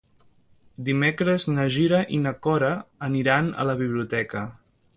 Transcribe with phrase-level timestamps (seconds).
[0.87, 2.73] Dimecres na Gina i na Cora
[3.11, 4.43] aniran a la biblioteca.